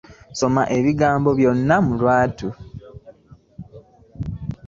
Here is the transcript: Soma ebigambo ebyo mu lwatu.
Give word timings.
Soma 0.39 0.63
ebigambo 0.77 1.27
ebyo 1.33 1.51
mu 1.85 1.93
lwatu. 1.99 2.49